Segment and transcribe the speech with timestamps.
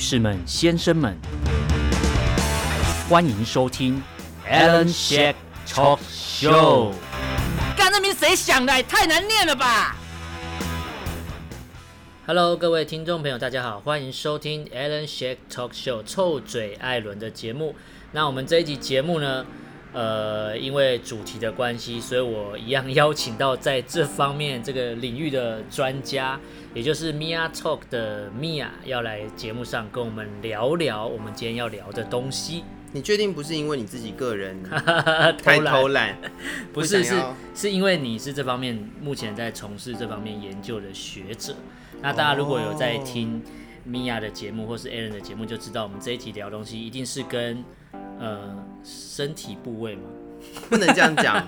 [0.00, 1.14] 士们、先生们，
[3.06, 4.02] 欢迎收听
[4.50, 5.34] Alan Shake
[5.68, 6.94] Talk Show。
[7.76, 8.82] 干那名谁想的？
[8.84, 9.94] 太难念了吧
[12.26, 17.76] ！Hello，各位听众朋友，大家好，欢迎收听 Alan Shake Talk Show 臭嘴艾伦的节目。
[18.12, 19.44] 那我们这一集节目呢，
[19.92, 26.38] 呃，因为主题的关系，所以我一样邀请到在这方面这个领域的专家，
[26.72, 32.62] 也就是 Mia Talk 的 Mia，要来节目上跟我们聊聊我们今天要聊的东西。
[32.92, 34.62] 你确定不是因为你自己个人
[35.42, 36.16] 太偷懒？
[36.72, 37.14] 不是，是
[37.54, 41.56] 是因为你是这方面目前在从事这方面研究的学者。
[42.00, 43.42] 那大家如果有在听
[43.88, 47.64] Mia 的节目或是 Alan 的节目，就知道我们这一集聊的东西一定是跟。
[48.18, 48.54] 呃，
[48.84, 50.02] 身体部位吗？
[50.70, 51.46] 不能这样讲，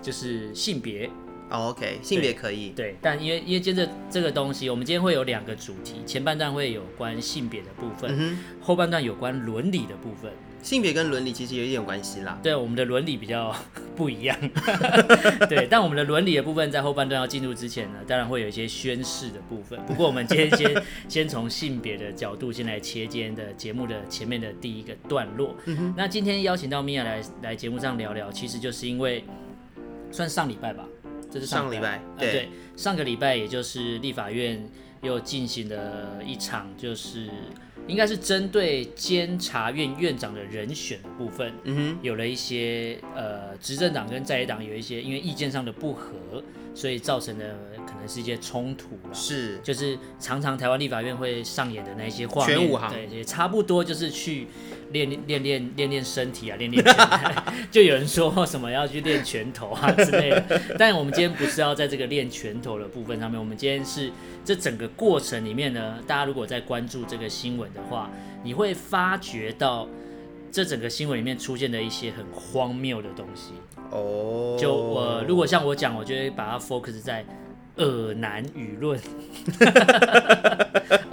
[0.00, 1.10] 就是性别。
[1.50, 2.70] Oh, OK，性别可以。
[2.70, 10.32] 对，但因为因为接着这个东西，我们今天会有两个主题，前半段会有关性别的部分，嗯、后半段有关伦理的部分。
[10.64, 12.38] 性别跟伦理其实有一点关系啦。
[12.42, 13.54] 对，我们的伦理比较
[13.94, 14.34] 不一样。
[15.46, 19.78] 对，但我们的伦理的部分在后半段要进入之前呢，当然会有一些宣誓的部分。
[19.86, 25.54] 不过我们今天先 先从性别的角度先来切今天的节目的前面的第一个段落。
[25.66, 29.22] 嗯、那今天邀请到 Mia 来来节目上聊聊，其实就是因为
[30.10, 30.86] 算上礼拜吧，
[31.30, 34.66] 这是上礼拜，对，上个礼拜也就是立法院
[35.02, 37.28] 又进行了一场就是。
[37.86, 46.42] 应该是针对监察院院长的人选的部分，嗯哼，有了一些呃，执政党跟在野党有一些因为意见上的不合，
[46.74, 49.14] 所以造成的可能是一些冲突了。
[49.14, 52.58] 是，就是常常台湾立法院会上演的那些画面，
[52.90, 54.46] 对，也差不多就是去。
[54.94, 56.96] 练练练练练身体啊，练练拳，
[57.70, 60.60] 就有人说什么要去练拳头啊之类的。
[60.78, 64.10] 但我们今天不是要在这个练拳头的部分上面，我们今天是
[64.42, 68.08] 这整个过程里面呢，大家如果在关注这个新闻的话，
[68.42, 69.86] 你会发觉到
[70.50, 73.52] 这整个新闻里面出现的一些很荒谬的东西。
[73.90, 77.24] 哦，就我、呃、如果像我讲，我就会把它 focus 在。
[77.76, 78.96] 恶男舆论，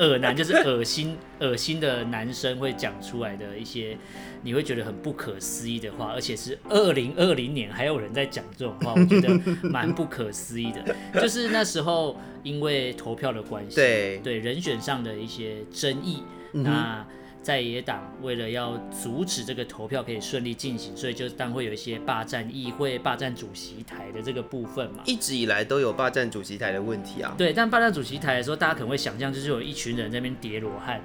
[0.01, 3.97] 恶男就是恶心、恶心的男生会讲出来的一些，
[4.41, 9.29] 你会觉得很不可思议的话，而且是二零二零年还有人在讲这种话，我觉得
[9.61, 11.21] 蛮不可思议的。
[11.21, 16.23] 就是那时候因为投票的关系，对对人选上的一些争议，
[16.53, 17.05] 嗯、那。
[17.41, 25.01] 在野党为了要阻止这个投票可以顺利进行，所以就当会有一些霸占议会、霸占主席台的这个部分嘛。
[25.05, 27.33] 一直以来都有霸占主席台的问题啊。
[27.37, 31.01] 对， 但霸占主席台的时候，大家可能会想象就是有一群人在那边叠罗汉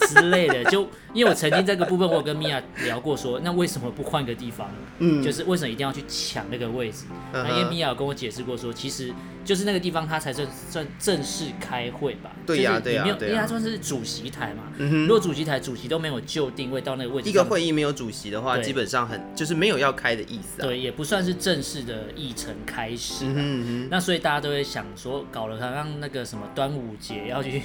[0.00, 0.64] 之类的。
[0.64, 4.68] 就因为我曾经这个部分，我有跟 Mia 聊过说，说那为什么不换个地方？
[4.98, 7.04] 嗯，就是为什么一定要去抢那个位置？
[7.32, 7.50] 那、uh.
[7.50, 9.12] 因为 Mia 有跟我解释过说，其实。
[9.46, 12.32] 就是那个地方，他才算算正式开会吧？
[12.44, 14.64] 对呀、啊，对呀、啊，因为他算是主席台嘛。
[14.76, 20.66] 嗯、如果主席台主席都没有就定位到那个位置，一个会议没有主席的话，基本上很就是没有要开的意思、啊。
[20.66, 23.88] 对，也不算是正式的议程开始、嗯嗯。
[23.90, 27.62] 那所以大家都会想说，搞了刚刚那个什么端午节要去。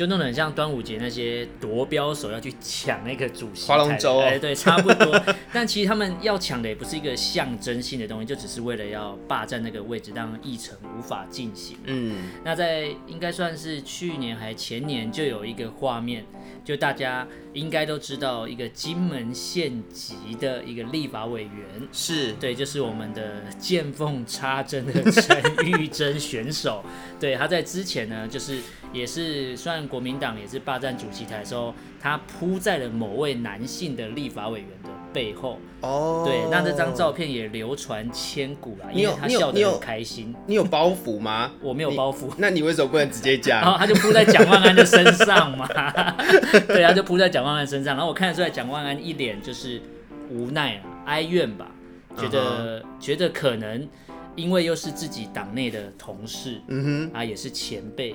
[0.00, 5.22] 就弄得很像端午节那些夺标手要去抢那个主席，划龙舟，哎，对，差不多。
[5.52, 11.76] 但其实他们要抢的也不是一个象征性的东西，就只是为了要霸占那个位置，让议程无法进行。
[11.84, 16.24] 嗯，那在应该算是去年还前年就有一个画面，
[16.64, 21.52] 就大家应该都知道，一个金门县级的一个立法委员，
[21.92, 26.82] 是对，就是我们的见缝插针的 陈玉珍选手。
[27.18, 28.60] 对，他在之前呢，就是
[28.94, 35.58] 也是算国民党也是霸占主席台的时候，他扑在了某位男性的立法委员的背后。
[35.80, 40.34] 哦，对，那这张照片也流传千古了，因为他笑得很开心。
[40.46, 41.50] 你有包袱吗？
[41.60, 42.30] 我没有包袱。
[42.38, 43.60] 那你为什么不能直接讲？
[43.60, 45.66] 然 后他就扑在蒋万安的身上嘛。
[46.68, 49.80] 对，他就扑在蒋万安身上，然后我看得出来，蒋万安一脸就是
[50.30, 51.66] 无奈哀怨吧，
[52.16, 52.86] 觉得、uh -huh.
[53.00, 53.88] 觉得可能。
[54.36, 58.14] 因为又是自己党内的同事，嗯哼，啊，也是前辈，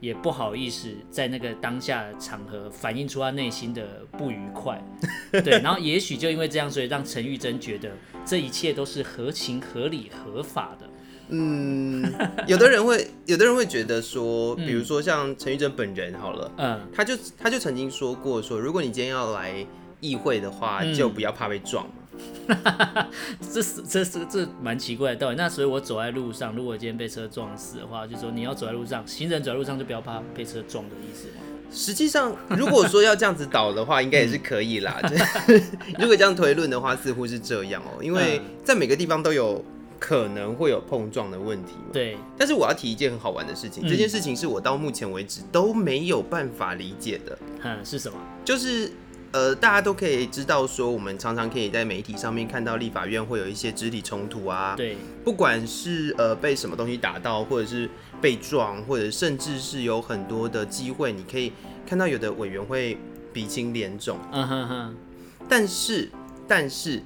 [0.00, 4.82] 也不好意思在那个当下的场合反映出他内心的不愉快，
[5.30, 7.90] 对，然后也许就因为这样，所以让陈玉珍觉得
[8.24, 10.88] 这一切都是合情合理合法的。
[11.32, 12.04] 嗯，
[12.48, 19.64] 有的人会， 有的人会觉得说，比如说像陈玉珍本人好了，嗯，他就他就曾经说过说，如果你今天要来
[20.00, 21.86] 议会的话，就不要怕被撞。
[23.52, 25.36] 这是这是这蛮奇怪的道理。
[25.36, 31.28] 那所以，我走在路上，如果今天被车撞死的话，就说你要走在路上，行人走在路上就不要怕被车撞的意思。
[31.72, 35.00] 实际上，如果说要这样子倒的话， 应该也是可以啦。
[35.08, 35.62] 就是
[35.98, 39.64] 如果这样推论的话，似乎是这样哦、喔，因为在每个地方都有
[40.00, 41.90] 可能会有碰撞的问题嘛。
[41.92, 42.16] 对。
[42.36, 47.38] 但是我要提一件很好玩的事情，嗯、这件事情是我到目前为止都没有办法理解的。
[47.62, 48.18] 嗯，是什么？
[48.44, 48.90] 就是
[49.32, 54.74] 呃，大家都可以知道说，我们常常可以在媒体上面看到立法院会有一些肢体冲突啊。
[54.76, 54.96] 对。
[55.24, 57.88] 不管是呃被什么东西打到，或者是
[58.20, 61.52] 被撞，或者甚至是有很多的机会，你可以
[61.86, 62.98] 看到有的委员会
[63.32, 64.18] 鼻青脸肿。
[64.32, 64.96] 嗯哼哼。
[65.48, 66.10] 但是，
[66.48, 67.02] 但是。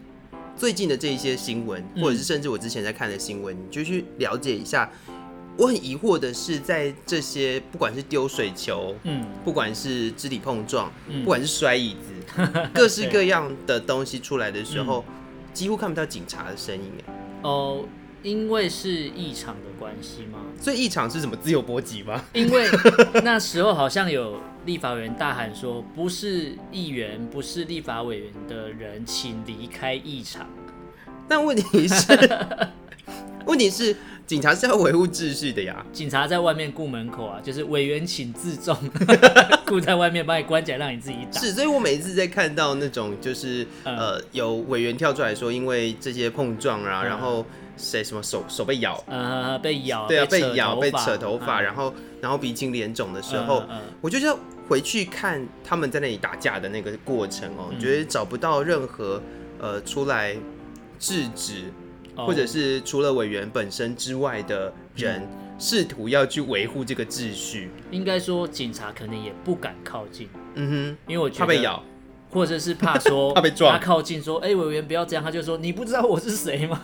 [0.57, 4.89] 最近的这一些新闻，或者是甚至我之前在看的新闻，你就去了解一下。
[5.57, 10.93] 我很疑惑的是，在这些不管是丢水球，嗯，不管是肢体碰撞，
[11.23, 12.43] 不管是摔椅子，
[12.75, 15.05] 各式各样的东西出来的时候，
[15.53, 16.93] 几乎看不到警察的身影。
[17.43, 17.85] 哦，
[18.23, 20.41] 因为是异常的关系吗？
[20.61, 22.25] 所以异常是什么自由搏击吗？
[22.33, 22.69] 因为
[23.23, 24.41] 那时候好像有。
[24.65, 30.49] 立法委员大喊说：“不是议员，不是立法委员的人，请离开议场。”
[31.29, 32.07] 但问题是，
[33.49, 33.95] 问题是，
[34.27, 35.85] 警察是要维护秩序的呀。
[35.93, 38.77] 警察在外面顾门口啊，就是委员请自重，
[39.67, 41.41] 顾在外面把你关起来，让你自己打。
[41.41, 47.45] 是，所以我每一次在看到那种就是、嗯、呃有委员跳出来说，因为这些碰撞啊，嗯、然后。
[47.77, 49.03] 谁什么手手被咬？
[49.09, 53.65] 呃，被咬，对啊，被，咬，被扯头发，然后然后鼻青脸肿的时候，
[54.01, 54.39] 我就要
[54.69, 59.21] 回去看他们在那里打架的那个过程哦，嗯、觉得找不到任何
[59.59, 60.37] 呃出来
[61.01, 61.84] 制止，哦、
[62.17, 65.27] 或者是除了委员本身之外的人
[65.59, 67.71] 试图要去维护这个秩序。
[67.91, 70.29] 应该说，警察可能也不敢靠近。
[70.55, 71.83] 嗯哼，因为我觉得怕被咬。
[72.35, 76.83] 或者是怕说 他被撞，他靠近说，哎、欸，委员不要这样，他就说你不知道我是谁吗？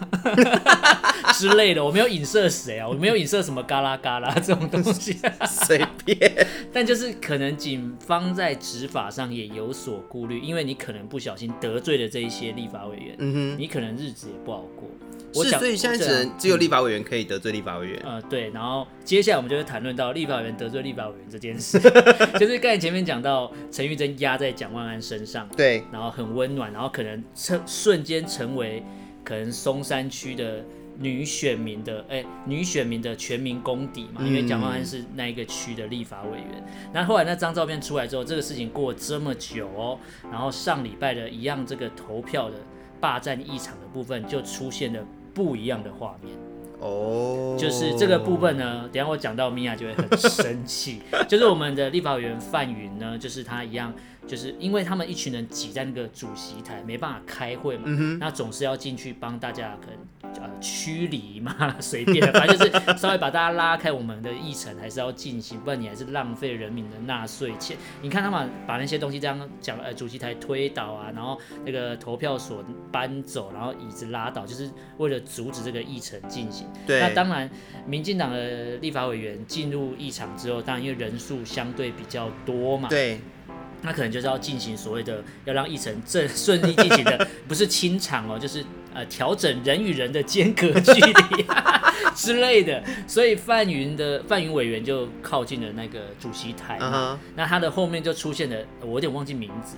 [1.35, 6.47] 之类的，我没有影射谁啊，我没有影射什么嘎啦嘎啦 这种东西，随便。
[6.73, 14.89] 但就是可能警方在执法上也有所顾虑，因为你可能不小心得罪了这一些立法委员，嗯哼，你可能日子也不好过。
[15.33, 18.03] 是，所以现在只能只有立法委员可以得罪立法委员。
[18.05, 18.51] 呃，对。
[18.51, 21.81] 然后接下来我们就会谈论到立法委员得罪立法委员这件事，
[22.39, 28.85] 就是刚才前面讲到陈玉珍压在蒋万安身上，对，然后很温暖，然后可能瞬瞬间成为
[29.25, 30.65] 可能松山区的
[30.97, 36.65] 女选民的哎、欸、女选民的全民公敌嘛，因为蒋万安是那一个区的立法委员。
[36.95, 39.99] 那、嗯、后来那张照片出来之后，这个事情过了这么久哦，
[40.31, 42.55] 然后上礼拜的一样这个投票的
[43.01, 45.05] 霸占议场的部分就出现了。
[45.33, 46.35] 不一样的画面
[46.81, 51.03] 哦，就是这个部分呢，等下我讲到米娅就会很生气。
[51.29, 53.93] 就是我们的立法委员范云呢，就是他一样。
[54.31, 67.77] 就是因为他们一群人挤在那个主席台，没办法开会嘛，嗯、那总是要进去帮大家可能呃驱离嘛， 随便，反正就是稍微把大家拉开，我们的议程还是要进行，不然你还是浪费人民的纳税钱。
[68.01, 76.69] 你看他们把那些东西这样讲，呃，主席台推倒啊，然后那个投票所搬走，然后椅子拉倒，就是为了阻止这个议程进行。
[76.87, 77.51] 对，那当然，
[77.85, 83.19] 民进党的立法委员进入议场之后，当然因为人数相对比较多嘛，对。
[83.83, 91.13] 那可能就是要进行所谓的要让议程正顺利进行的， 不是清场哦，就是呃调整人与人的间隔距离
[92.15, 92.83] 之类的。
[93.07, 97.17] 所以范云的范云委员就靠近了那个主席台，uh huh.
[97.35, 99.77] 那他的后面就出现了，我有点忘记名字，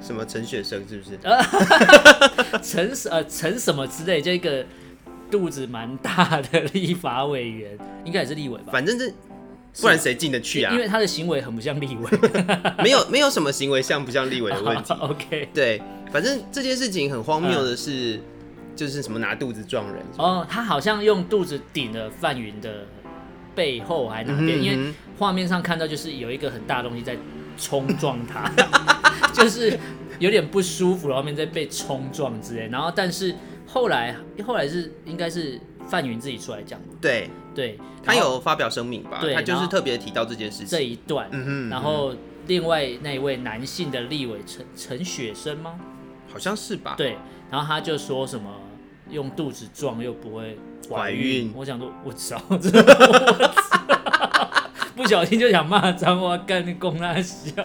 [0.00, 1.18] 什么陈雪生是不是？
[2.62, 4.64] 陈呃陈什么之类，这个
[5.30, 8.72] 肚子蛮大的立法委员，应该也是立委吧？
[8.72, 9.12] 反正这。
[9.80, 10.72] 不然谁进得去啊？
[10.72, 12.10] 因为他的行为很不像立委，
[12.82, 14.92] 没有没有什么行为像不像立委的问题。
[14.94, 18.22] Oh, OK，对，反正这件事情很荒谬的是，嗯、
[18.74, 22.86] 就是什么拿肚子撞人哦，oh, 他好像用肚子顶了范云的
[23.54, 24.58] 背后还哪边？
[24.58, 27.16] 嗯、因为画面上看到就是有一个很大的东西在
[27.58, 28.50] 冲撞他，
[29.34, 29.78] 就是
[30.18, 32.68] 有点不舒服，然后面在被冲撞之类。
[32.68, 33.34] 然后但是
[33.66, 34.16] 后来
[34.46, 37.28] 后来是应该是范云自己出来讲，对。
[37.56, 39.16] 对，他有发表声明吧？
[39.18, 41.26] 对，他就是特别提到这件事情这一段。
[41.32, 42.14] 嗯哼，然后
[42.46, 45.80] 另外那一位男性的立委陈陈雪生吗？
[46.30, 46.94] 好像是吧。
[46.98, 47.16] 对，
[47.50, 48.50] 然后他就说什么
[49.10, 50.58] 用肚子撞又不会
[50.90, 51.50] 怀孕。
[51.56, 52.38] 我想说， 我操，
[54.94, 57.64] 不小心就想骂脏话，干你公那小，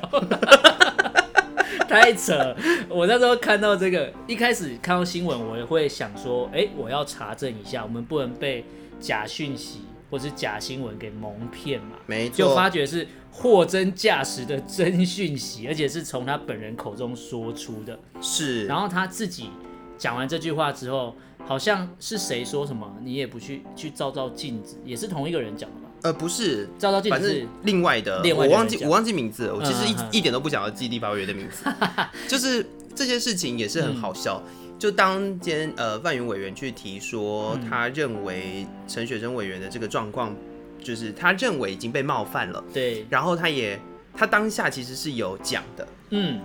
[1.89, 2.55] 太扯。
[2.87, 8.63] 我那时候看到这个，一开始看到新闻，我也会想说，哎，我要查证一下，我们不能被。
[9.01, 9.79] 假讯息
[10.09, 11.97] 或是假新闻给蒙骗嘛？
[12.05, 17.99] 没错，就发觉是货真价实的真讯息，而且是从他本人口中说出的。
[18.21, 19.49] 是，然后他自己
[19.97, 21.15] 讲完这句话之后，
[21.45, 25.89] 好像是谁说什么，你也不去去照照镜子，也是同一个人讲的吧？
[26.03, 31.63] 呃，不是，照照镜子是另外的，另外的我忘记我忘记名字了，我其实一、嗯、一点都不想要记立法委员的名字，
[32.27, 32.65] 就是
[32.95, 34.43] 这些事情也是很好笑。
[34.45, 40.35] 嗯就当间呃范云委员去提说，他认为陈雪生委员的这个状况，
[40.81, 42.63] 就是他认为已经被冒犯了。
[42.73, 43.79] 对，然后他也
[44.11, 46.41] 他当下其实是有讲的，嗯，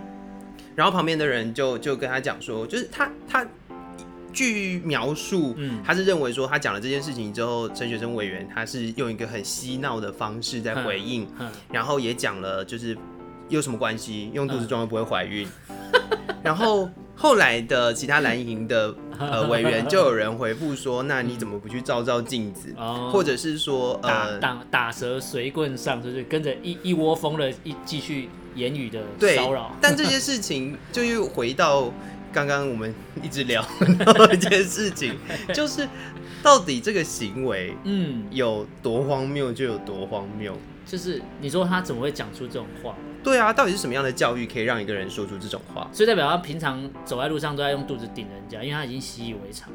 [0.74, 3.46] 然后旁边的人就就跟他讲说，就是他他。
[4.34, 11.26] 据描述，嗯，他是认为说他讲了这件事情之后，陈雪生委员他是用一个很嬉闹的方式在回应，
[11.72, 12.94] 然后也讲了就是
[13.48, 15.48] 有什么关系，用肚子装又不会怀孕。
[16.44, 16.86] 然后
[17.16, 22.74] 后来的其他蓝营的 呃委员就有人回复说，那你怎么不去照照镜子，
[23.10, 29.02] 或者是说呃打打蛇随棍上，就是跟着一一窝蜂的一继续言语的
[29.34, 29.72] 骚扰。
[29.80, 31.92] 但这些事情就又回到。
[32.32, 33.64] 刚刚我们一直聊
[34.04, 35.14] 到一件事情，
[35.54, 35.88] 就是
[36.42, 40.54] 到底这个行为，嗯，有多荒谬就有多荒谬。
[40.86, 42.94] 就是你说他怎么会讲出这种话？
[43.22, 45.88] 对啊，到底是什么样的教育可以让一个人说出这种话？
[45.92, 49.68] 所以代表他平常走在路上都在用肚子顶人家，因为他已经习以为常。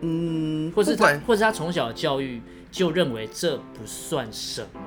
[0.00, 4.80] 嗯，或是他，或是他从小的教育就认为这不算什么。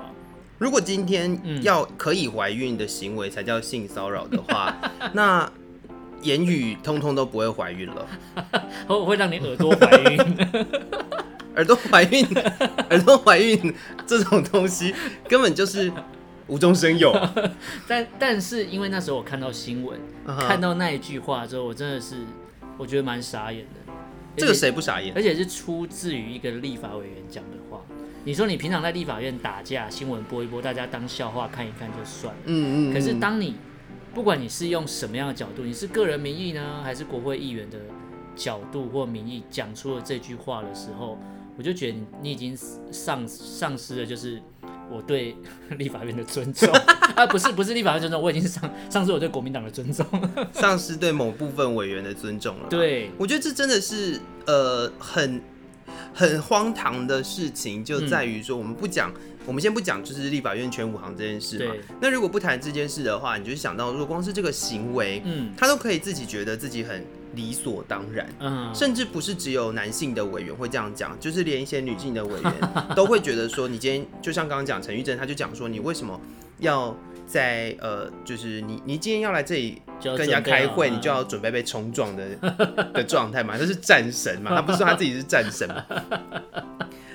[0.58, 4.76] 如果今天要可以怀孕的行为才叫性骚扰的话，
[5.14, 5.52] 那。
[6.22, 8.06] 言语通通都不会怀孕了，
[8.90, 10.18] 会会让你耳朵怀孕，
[11.60, 12.26] 耳朵怀孕，
[12.90, 13.74] 耳朵怀孕
[14.08, 14.96] 这种东西
[15.28, 15.92] 根本就是
[16.48, 17.14] 无中生有。
[17.86, 20.48] 但但是因为那时候我看到新闻，uh huh.
[20.48, 22.16] 看到那一句话之后，我真的是
[22.78, 23.94] 我觉得蛮傻眼的。
[24.38, 25.14] 这个谁不傻眼？
[25.14, 27.82] 而且是出自于一个立法委员讲的话。
[28.24, 32.40] 你说你平常在立法院打架，新闻播一播，大家当笑话看一看就算了。
[32.46, 32.94] 嗯，嗯嗯。
[32.94, 33.56] 可是当你
[34.14, 37.78] 不管你是用什么样的角度，你是个人名义呢，还是国会议员的
[38.36, 41.18] 角度或名义讲出了这句话的时候，
[41.60, 42.58] 我就觉得你已经
[42.90, 44.42] 丧丧失了，就是
[44.90, 45.36] 我对
[45.78, 46.72] 立法院的尊重
[47.18, 50.06] 啊，不是不是立法院尊重，我已经丧丧失我对国民党的尊重，
[50.54, 52.70] 丧失对某部分委员的尊重了。
[52.70, 55.42] 对，我觉得这真的是呃很
[56.14, 59.12] 很荒唐的事情，就在于说我们不讲。
[59.46, 61.74] 我们先不讲，就是立法院全武行这件事嘛。
[61.74, 67.04] 对那如果不谈这件事的话，你就想到，如果光是这个行为，嗯，他都可以自己觉得自己很
[67.36, 72.54] 理所当然，嗯，甚至不是只有男性的委员会这样讲，就是连一些女性的委员
[72.96, 76.20] 都会觉得说，你今天就像刚刚讲陈玉珍，他就讲说，你为什么
[76.60, 76.96] 要
[77.28, 82.36] 在呃，就是你你今天要来这里跟人家开会，你就要准备被冲撞的
[82.94, 83.58] 的状态嘛？
[83.58, 84.56] 他是战神嘛？
[84.56, 85.86] 他不是说他自己是战神嘛？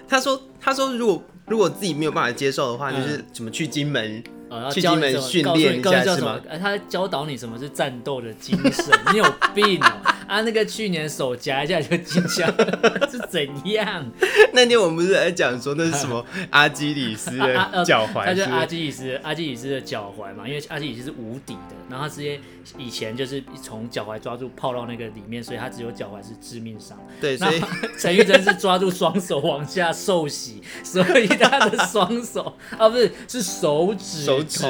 [0.08, 1.22] 他说他说如果。
[1.46, 6.40] 如果自己没有办法接受的话，就是什么去金门，哦、去金门训练一下是吗？
[6.60, 8.98] 他教导你什么是战斗的精神？
[9.12, 9.24] 你有
[9.54, 10.13] 病哦、喔！
[10.26, 12.52] 啊，那个去年手夹一下就进枪
[13.10, 14.04] 是怎样？
[14.52, 18.24] 那天我们不是在讲说那是什么 阿基里斯的脚踝？
[18.24, 22.40] 他就是阿基里斯，阿基里斯的脚踝嘛，因为阿基里斯是无底的，然后他直接
[22.78, 26.98] 以前就是从脚踝抓住泡到那个里面，所以他只有脚踝是致命伤。
[27.20, 27.60] 对，所以
[27.98, 34.62] 陈玉珍是抓住双手往下受洗，所以他的双手啊不是是手指，手指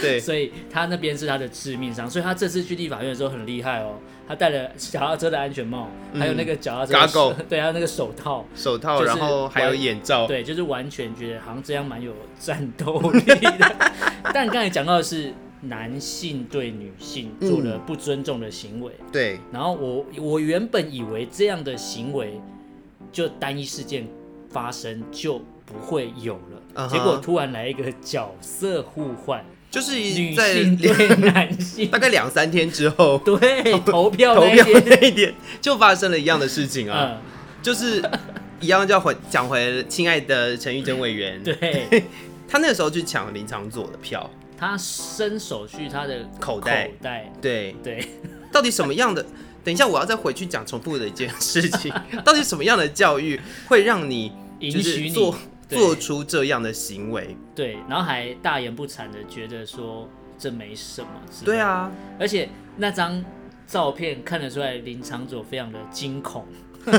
[0.00, 3.98] 对，所以他那边是他的致命伤，所以他这次去立法院的时候很厉害哦。
[4.30, 13.76] 他戴了脚踏车的安全帽，还有那个脚踏车，对，还有那个手套，手套，然后还有眼罩，对，就是完全觉得好像这样蛮有战斗力的。
[14.32, 19.40] 但刚才讲到的是男性对女性做了不尊重的行为，对。
[19.50, 22.40] 然后我我原本以为这样的行为
[23.10, 24.06] 就单一事件
[24.48, 26.34] 发生就不会有
[26.74, 29.44] 了，结果突然来一个角色互换。
[29.70, 37.22] 就是女性对 男性，大概两三天之后， 对投票投票那一天就发生了一样的事情啊，嗯、
[37.62, 38.02] 就是
[38.60, 42.02] 一样就要回讲回亲爱的陈玉珍委员，对，
[42.48, 48.08] 他那个时候去抢林长佐的票，他伸手去他的口袋，口袋对对，对
[48.52, 49.24] 到底什么样的？
[49.62, 51.92] 等一下我要再回去讲重复的一件事情，
[52.24, 55.36] 到底什么样的教育会让你就是做？
[55.78, 60.08] 做出这样的行为，对，然后还大言不惭的觉得说
[60.38, 61.08] 这没什么，
[61.44, 63.24] 对啊，而且那张
[63.66, 66.46] 照片看得出来林昶佐非常的惊恐，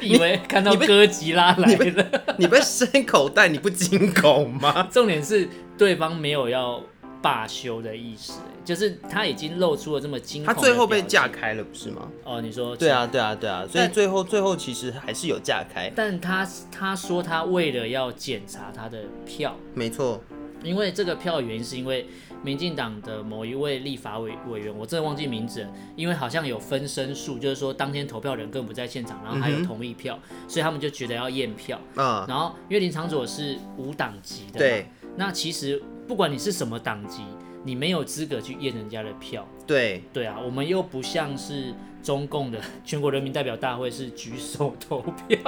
[0.00, 4.88] 以为看到哥吉拉来了，你被伸口袋你不惊恐吗？
[4.92, 6.82] 重点是对方没有要。
[7.22, 12.08] 罢休的意思，就是他已经露出了这么惊恐，他最后被架开了，不是吗？
[12.24, 15.90] 哦，你说对啊，对啊，对啊，所以最后最后其实还是有架开。
[15.94, 20.22] 但他他说他为了要检查他的票，没错，
[20.62, 22.06] 因为这个票的原因是因为
[22.42, 31.78] 民进党的某一位立法委委员，我真的忘记名字了，因为好像有分身术，就是说当天投票人根本不在现场，然后还有同意票，嗯、所以他们就觉得要验票。
[31.96, 34.86] 嗯，然后因为林长佐是无党籍的，对，
[35.20, 35.80] 那其实。
[36.08, 37.22] 不管你是什么党籍，
[37.62, 39.46] 你没有资格去验人家的票。
[39.64, 41.72] 对对啊，我们又不像是
[42.02, 45.38] 中共的全国人民代表大会是举手投票。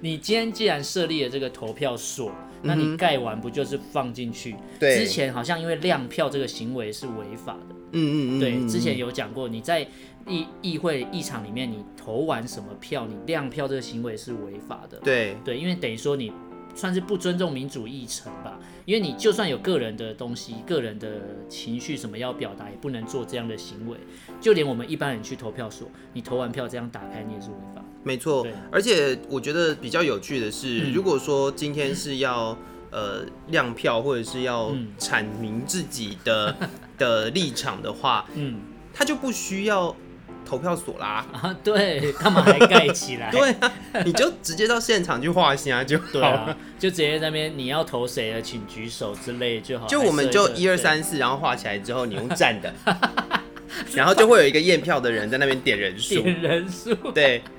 [0.00, 2.32] 你今天既然设立了这个投票所，
[2.62, 4.56] 那你盖完不就是放进去？
[4.80, 7.74] 对，之前好像因为亮票这个行为是违法的。
[7.92, 9.86] 嗯嗯嗯，对，之前有讲过，你在
[10.26, 14.98] 议议会议场里面，你投完什么票，你亮票这个行为是违法的。
[15.00, 16.32] 对对，因为等于说你
[16.78, 21.08] 算是不尊重民主议程吧，因为你就算有个人的东西、个人的
[21.48, 23.96] 情绪什么要表达，也不能做这样的行为。
[24.40, 27.82] 就连我们一般人去投票所，你投完票这样打开，你也是违法。
[28.04, 32.56] 没错，而且我觉得比较有趣的是，嗯、如果说今天是要
[32.92, 38.60] 呃亮票，或者是要阐明自己的、 嗯、的立场的话，嗯，
[38.94, 39.94] 他就不需要
[40.48, 41.26] 投票所啦。
[41.32, 43.30] 啊，对，干嘛还盖起来？
[43.32, 43.72] 对啊，
[44.04, 46.10] 你就直接到现场去画虾就好了。
[46.12, 49.86] 对啊，就直接在那边你要投谁了，请举手之类就好。
[49.86, 52.72] 就我们就一二三四，然后画起来之后，你用站的，
[53.94, 57.42] 然后就会有一个验票的人在那边点人数，点人数，对。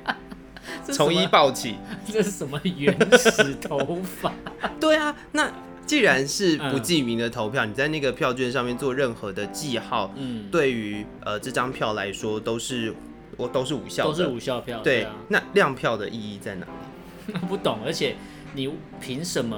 [0.92, 1.76] 从一抱起，
[2.12, 4.32] 这是什么原始投法？
[4.80, 5.52] 对啊，那
[5.90, 12.94] 既然是不记名的投票，嗯、你在那个票券上面做任何的记号，嗯，对于呃这张票来说都是
[13.36, 14.82] 我都是无效的，都是无效票。
[14.82, 17.34] 对，对啊，那亮票的意义在哪里？
[17.50, 18.16] 不懂，而且
[18.54, 19.58] 你凭什么？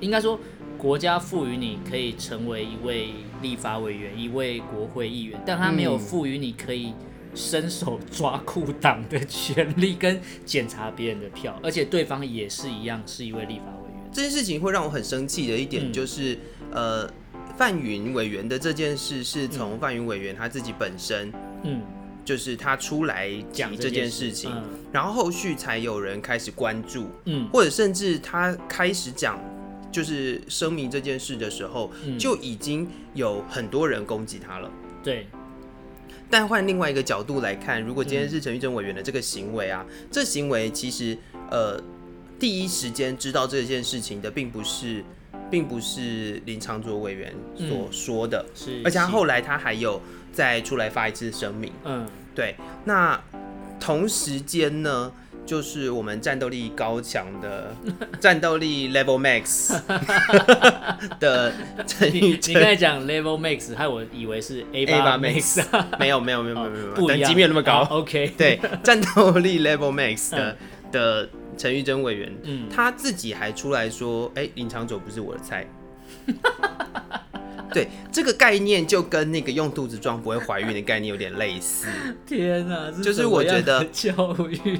[0.00, 0.38] 应该说
[0.76, 6.92] 国家赋予你可以成为一位立法委员，一位国会议员，但他没有赋予你可以。
[7.32, 13.66] 伸手抓裤裆的权利跟检查别人的票，而且对方也是一样，是一位立法。
[14.12, 16.34] 这件事情会让我很生气的一点就是，
[16.72, 17.10] 嗯、呃，
[17.56, 21.80] 范云委员的这件事是从范云委员他自己本身，嗯，
[22.24, 29.38] 就是他出来讲这件事情，嗯、然后后续才有人开始关注，嗯，或者甚至他开始讲
[29.92, 34.70] 就是声明这件事的时候，嗯、就已经有很多人攻击他了，
[35.02, 35.26] 对。
[36.32, 41.18] 但换另外一个角度来看，如果今天是陈玉珍委员的这个行为啊，嗯、这行为其实
[41.50, 41.76] 呃，
[42.40, 45.04] 第一时间知道这件事情的，并不是，
[45.50, 50.00] 并不是林昌卓委员所说的，嗯、是，而且他后来他还有
[50.32, 53.22] 再出来发一次声明，嗯，对，那
[53.78, 55.12] 同时间呢？
[55.46, 57.74] 就是我们战斗力高强的
[58.20, 59.76] 战斗力 Level Max
[61.18, 61.52] 的
[61.88, 65.60] 陈玉珍，你刚才讲 Level Max，害我以为是 A 八 Max，
[65.98, 67.84] 没有没有没有没有没有，等级没有那么高。
[67.90, 70.56] OK，对，战斗力 Level Max 的
[70.92, 75.66] 的陈玉珍委员，嗯，他自己还出来说，哎，林长久不是我的菜。
[77.72, 81.86] 对，这个概念就跟那个用肚子装不会怀孕的概念有点类似。
[82.26, 84.78] 天哪，就是我觉得教育。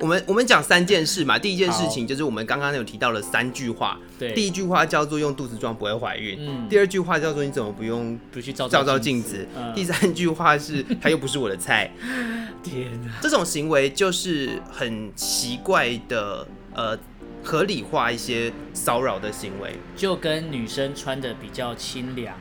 [0.00, 3.98] 我们我们讲三件事嘛，第一件事情就是我们刚刚有提到了三句话。
[4.18, 6.38] 对，第一句话叫做用肚子装不会怀孕。
[6.40, 6.68] 嗯。
[6.68, 9.46] 第二句话叫做你怎么不用不去照照照镜子？
[9.56, 9.72] 嗯。
[9.74, 11.90] 第三句话是他又不是我的菜。
[12.62, 16.98] 天哪，这种行为就是很奇怪的，呃。
[17.44, 22.36] 合理化一些骚扰的行为，就跟女生穿的比较清凉，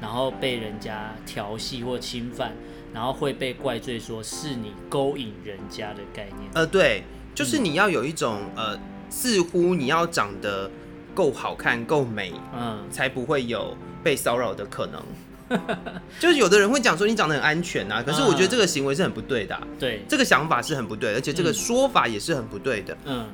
[0.00, 2.54] 然后被人家调戏或侵犯，
[2.98, 6.50] 然后会被怪罪说是你勾引人家的概念。
[6.54, 10.68] 呃，对，就是你要有一种、嗯、呃，似乎你要长得
[11.14, 15.00] 够好看、够美，嗯，才不会有被骚扰的可能。
[16.18, 19.64] 就是有的人会讲说你长得很安全啊，可是我觉得这个行为是很不对的、啊。
[19.78, 22.98] 对，这个想法是很不对，而且这个说法也是很不对的。
[23.04, 23.28] 嗯。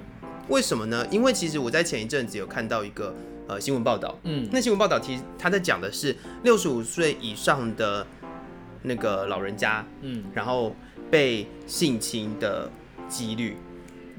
[0.48, 1.06] 为什么呢？
[1.10, 3.14] 因为其实我在前一阵子有看到一个
[3.48, 8.06] 呃新闻报道，嗯，那新闻报道其实他在讲的是六十五岁以上的
[8.84, 10.76] 那个老人家，嗯，然后
[11.10, 12.70] 被性侵的
[13.08, 13.56] 几率。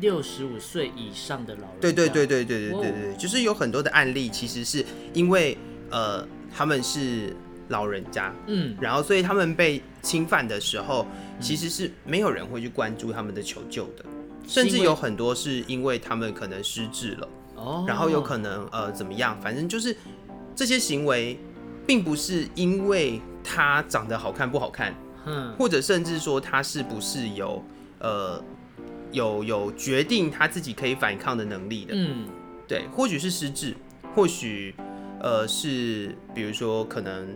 [0.02, 5.58] 六十五岁以上的老人，对对对对对对对对，哦、就是有很多的案例，其实是因为
[5.90, 7.34] 呃他们是
[7.70, 11.08] 老人家，嗯，然后所以他们被侵犯的时候，
[11.40, 14.04] 其实是没有人会去关注他们的求救的。
[14.46, 19.96] 甚至有很多是因为他们可能失智了，哦，然后有可能呃怎么样，反正就是
[20.54, 21.40] 这些行为，
[21.88, 27.64] 并不是因为他长得好看不好看，嗯，或者甚至说他是不是有
[28.00, 28.44] 呃
[29.12, 32.26] 有有决定他自己可以反抗的能力的，嗯，
[32.68, 33.76] 对，或许是失智，
[34.16, 34.74] 或许
[35.22, 37.28] 呃是比如说可能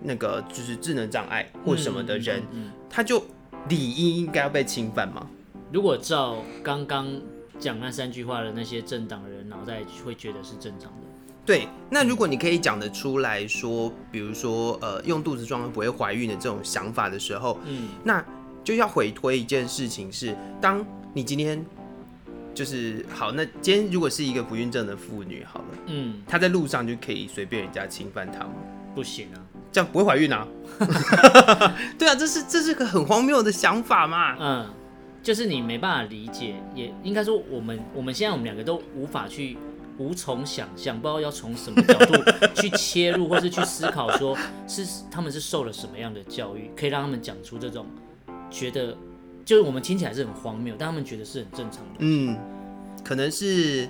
[0.00, 3.22] 那个就是智能障碍或什么的人，嗯嗯嗯嗯，他就
[3.68, 5.26] 理应应该要被侵犯吗？
[5.72, 7.20] 如果照刚刚
[7.58, 11.13] 讲那三句话的那些政党的人脑袋会觉得是正常的。
[11.46, 18.24] 对，那如果你可以讲得出来说，比如说呃，用肚子装不会怀孕的这种想法的时候，嗯，那
[18.62, 21.62] 就要回推一件事情是，当你今天
[22.54, 28.54] 就是好，那今天如果是一个不孕症的妇女，好了，嗯，她在路上就可以随便人家侵犯她吗？
[28.94, 29.36] 不行啊，
[29.70, 30.48] 这样不会怀孕啊？
[31.98, 34.36] 对啊，这是这是个很荒谬的想法嘛。
[34.40, 34.66] 嗯，
[35.22, 39.58] 就是你没办法理解，也应该说我们我们现在我们两个都无法去
[39.98, 42.14] 无从想象，不知道要从什么角度
[42.54, 47.86] 去切入，或是去思考，说是他们是受了什么样的教育，可以让他们讲出这种
[48.50, 48.96] 觉得。
[49.44, 51.96] 就是我们听起来是很荒谬，但他们觉得是很正常的。
[51.98, 52.34] 嗯，
[53.04, 53.86] 可能是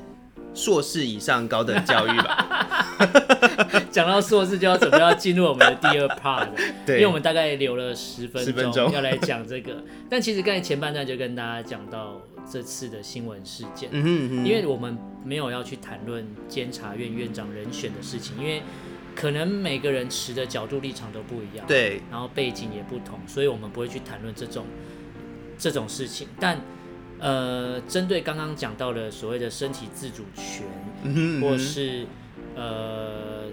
[0.52, 2.98] 硕士以上高等教育吧。
[3.88, 6.48] 讲到硕士，就要准备要进入我们的第二 part。
[6.84, 9.76] 对，因为我们大概留了十分钟要来讲这个。
[10.10, 13.88] 但其实刚才前半段就跟大家讲到这次的新闻事件。
[13.92, 14.46] 嗯哼嗯哼。
[14.46, 18.62] 因为我们没有要去谈论监察院院长人选的事情，因为
[19.14, 21.66] 可能每个人持的角度立场都不一样。
[21.66, 22.00] 对。
[22.10, 24.66] 然后背景也不同，所以我们不会去谈论这种。
[25.56, 26.60] 这种事情，但
[27.20, 30.66] 呃，针对刚刚讲到的所谓的身体自主权，
[31.04, 32.04] 嗯哼嗯哼或是
[32.56, 33.44] 呃，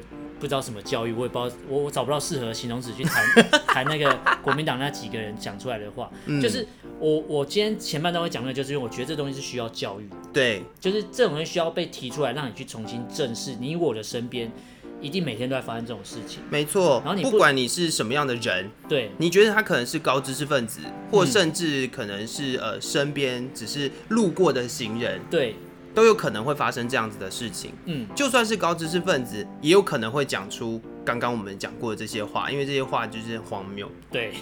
[0.41, 3.23] 不知道什么教育，我也不知道，我我找不到适合的形容词去谈
[3.67, 6.67] 谈那个国民党那几个人讲出来的话，嗯、就是
[6.99, 14.51] 我我今天前半段会讲的，就是因为我觉得这东西是需要教育，对，就是这种东西需要被提出来，让你去重新正视你我的身边。
[14.99, 17.01] 一定每天都在发生这种事情，没错。
[17.03, 25.55] 然后你不，不管你是什么样的人，对，你觉得他可能是高知识分子，或甚至可能是呃身边只是路过的行人，对，
[25.93, 27.73] 都有可能会发生这样子的事情。
[27.85, 33.89] 嗯，就算是高知识分子，也有可能会讲出刚刚我们讲过的这些话，因为这些话就是荒谬。
[34.11, 34.33] 对，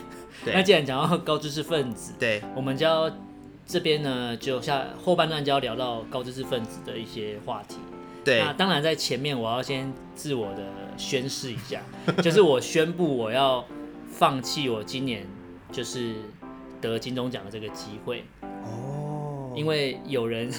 [0.43, 0.53] 对。
[0.53, 3.11] 那既然讲到高知识分子，对，我们就要
[3.65, 7.77] 这边呢，就下后半段就要聊到高知识分子的一些话题。
[8.23, 10.63] 对，那当然在前面我要先自我的
[10.97, 11.81] 宣誓一下，
[12.21, 13.65] 就是我宣布我要
[14.11, 15.25] 放弃我今年
[15.71, 16.15] 就是
[16.81, 20.51] 得金钟奖的这个机会哦，因为有人，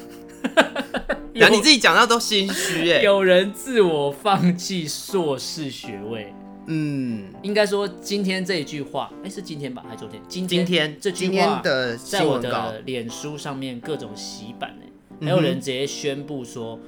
[1.35, 6.33] 那你自己讲到都心虚哎，有人自我放弃硕士学位，
[6.67, 10.21] 嗯，应该说今天这一句话，哎，是今天吧还是昨天？
[10.29, 11.63] 今天，今天这句话
[11.97, 16.79] 在我的脸书上面各种洗版哎，还有人直接宣布说。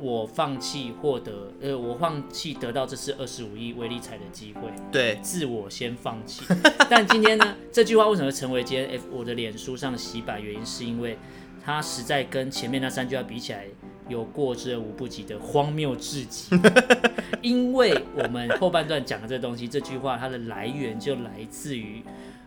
[0.00, 6.42] 我放弃获得，呃，我放弃得到这次二十五亿威力彩的机会，对，自我先放弃。
[6.90, 10.42] 但今天呢，这句话为什么成为今天 F 我的脸书上的洗版？
[10.42, 11.16] 原因是因为
[11.64, 13.66] 它实在跟前面那三句话比起来，
[14.08, 16.54] 有过之而无不及的荒谬至极。
[17.40, 22.02] 因为我们后半段讲的这东西，这句话它的来源就来自于。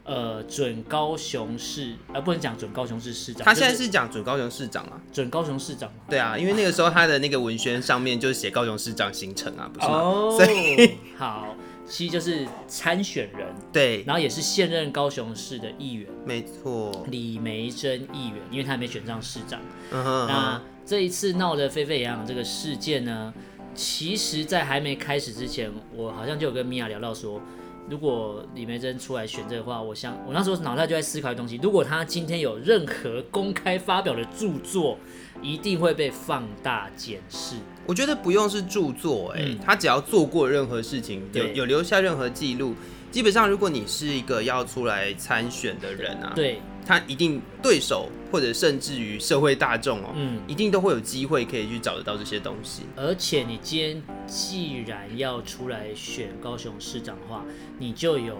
[0.07, 5.97] 呃，准高雄市，呃，不能讲准高雄市市长，他现在是讲准高雄市长啊，准高雄市长嘛。
[6.07, 9.93] 对啊，因为那个时候他的那个文宣上面就是写高雄市长行程啊，不是吗？
[9.97, 11.55] 哦，所以好，
[11.87, 19.59] 其实就是参选人，对，然后也是现任高雄市的议员，没错，李梅珍议员，因为他还没选上市长。
[19.91, 23.33] 嗯哼，那这一次闹得沸沸扬扬这个事件呢，
[23.73, 27.41] 其实在还没开始之前，我好像就有跟米娅聊到说。
[27.87, 31.59] 如果李梅珍出来选这个话，我想我那时候脑袋就在思考的东西。
[31.61, 34.97] 如果他今天有任何公开发表的著作，
[35.39, 37.57] 一定会被放大检视。
[37.85, 42.73] 我觉得不用是著作，欸，哎、嗯，他只要做过任何事情，有有留下任何记录，
[43.11, 46.59] 基本上如果你是一个要出来参选的人啊，对。
[46.87, 52.83] 他一定对手，或者甚至于社会大众哦，嗯，一定都会有机会可以去找得到这些东西。
[52.95, 57.43] 而且你今天既然要出来选高雄市长的话，
[57.79, 58.37] 你就有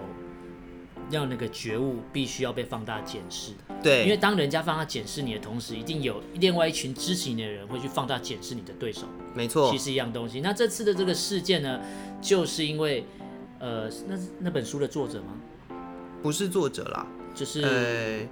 [1.10, 3.52] 要那个觉悟，必须要被放大检视。
[3.82, 9.02] 对，因为当人家放大检视你的同时，一定有另外一群支持你的人会去放大检视你的对手。
[9.34, 10.40] 没错，其实一样东西。
[10.40, 11.80] 那这次的这个事件呢，
[12.20, 13.04] 就是因为
[13.58, 15.78] 呃，那那本书的作者吗？
[16.22, 17.06] 不是作者啦。
[17.34, 18.26] 就是，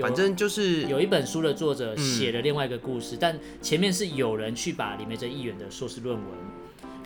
[0.00, 6.24] 反正就是有一本书的作者写了另外一个故事，嗯、但前面是有人去把里面这议员的硕士论文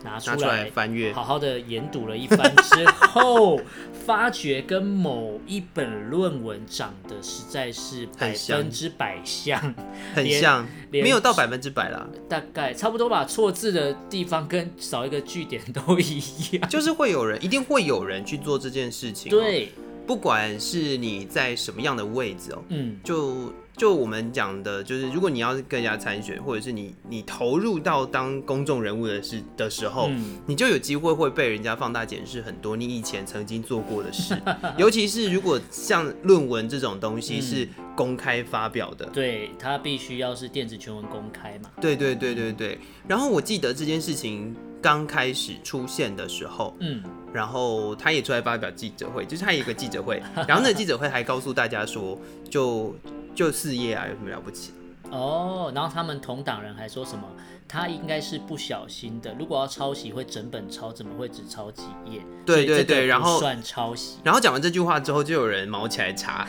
[0.05, 3.59] 拿出来翻阅，好好的研读了一番之后，
[4.07, 9.75] 发觉跟某一本论文长得实在是百分之百像，
[10.15, 16.21] 很像，没有到百分之百啦，大概差不多吧，错字的地方跟少一个句点都一
[16.53, 19.73] 样，就是会有人，一定会有人去做这件事情，喔，对。
[20.07, 34.37] 不管是你在什么样的位置哦，嗯，就就我们讲的，就是如果你要是更加参选，或者是你你投入到当公众人物的事的时候，嗯，你就有机会会被人家放大检视很多你以前曾经做过的事，
[34.79, 42.79] 尤其是如果像论文这种东西是公开发表的，嗯，对，它必须要是电子全文公开嘛，对对对对对。
[43.09, 47.03] 然后我记得这件事情刚开始出现的时候，嗯。
[47.35, 52.17] 然后他也出来发表记者会，就是他有一个记者会， 然后那个记者会还告诉大家说，
[52.49, 52.95] 就
[53.35, 54.73] 就四页啊，有什么了不起？
[55.11, 57.25] 哦，然后他们同党人还说什么？
[57.67, 62.21] 他应该是不小心的，如果要抄袭会整本抄，怎么会只抄几页？
[62.47, 64.19] 对对对，然后算抄袭。
[64.23, 66.47] 然后讲完这句话之后，就有人毛起来查。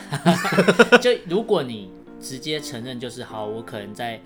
[1.02, 4.20] 就如果你直接承认，就是好，我可能在。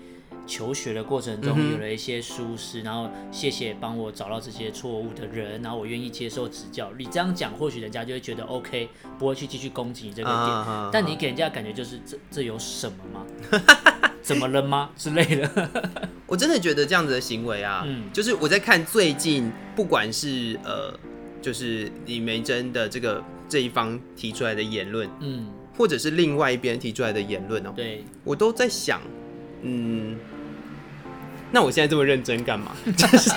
[0.45, 6.91] 求学的过程中有了一些疏失，嗯、然后谢谢帮我找到这些错误的人，然后我愿意接受指教。
[6.97, 10.37] 你这样讲，或许人家就会觉得 OK，不会去继续攻击你这个点。
[10.39, 13.25] 啊、但你给人家感觉就是这这有什么吗？
[14.21, 14.91] 怎么了吗？
[14.95, 15.69] 之类的。
[16.27, 20.93] 我真的觉得这样子的行为啊，嗯，就是我在看最近，不管是呃，
[21.41, 29.01] 就是李梅珍的这个这一方提出来的言论，嗯，或者是另外一边提出来的言论哦，对，我都在想，
[29.61, 30.17] 嗯。
[31.53, 32.71] 那我现在这么认真干嘛？
[32.95, 33.29] 就是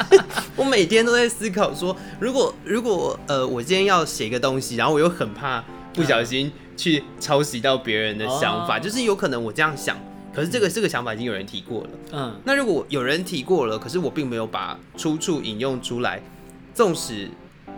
[0.54, 9.98] 我每天都在思考说，如果如果呃，我今天要写一个东西，然后我又很怕不小心去抄袭到别人的想法，就是有可能我这样想，
[10.32, 11.90] 可是这个这个想法已经有人提过了。
[12.12, 16.22] 嗯，那如果有人提过了，可是我并没有把出处引用出来，
[16.72, 17.28] 纵使。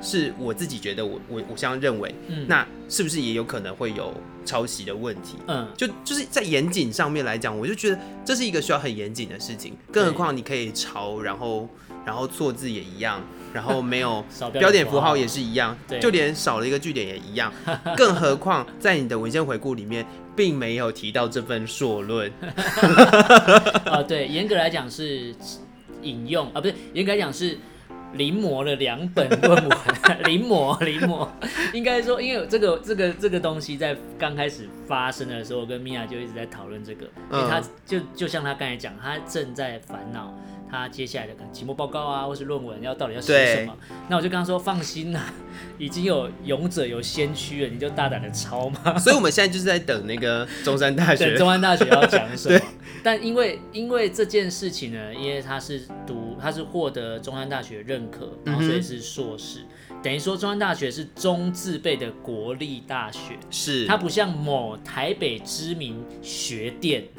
[0.01, 4.13] 是我自己觉得我我我这样认为，嗯，那是不是也有可能会有
[4.45, 5.37] 抄袭的问题？
[5.49, 9.77] 嗯，就就是在严谨上面来讲，我就觉得这是一个需要很严谨的事情。
[9.91, 11.69] 更何况你可以抄，然后
[12.05, 13.21] 然后错字也一样，
[13.53, 17.53] 然后没有 标点符号也是一样，就连少了一个句点也一样。
[17.97, 20.07] 更何况在你的文献回顾里面，
[20.37, 22.31] 并没有提到这份硕论。
[23.87, 25.35] 啊， 对，严格来讲是
[26.03, 27.59] 引用啊，不是严格来讲是。
[28.17, 29.79] 临摹了两本论文，
[30.25, 31.29] 临摹临摹，
[31.73, 40.33] 应该说，因为这个这个这个东西在刚开始发生的时候，我跟米娅就一直在讨论这个，因为他就就像他刚才讲，他正在烦恼。
[40.69, 43.73] 他接下来的可能期末报告啊，或是论文要到底要写什么？
[44.09, 45.33] 那我就跟他说：“放心啦，
[45.79, 52.61] 已经有勇者有先驱了，你就大胆的抄嘛。”所以我们现在就是在等那个中山大学，中山大学要讲什么？
[53.05, 67.05] 但因为因为这件事情呢，因为他是读他是获得中山大学认可，然后所以是硕士，嗯、等于说中山大学是中自备的国立大学，是它不像某台北知名学店。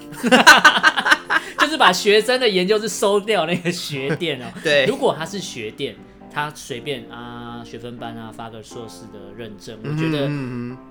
[1.59, 4.45] 就是把学生的研究是收掉那个学店哦。
[4.63, 5.95] 对，如果他是学店，
[6.37, 10.29] 他随便啊学分班啊发个硕士的认证，我觉得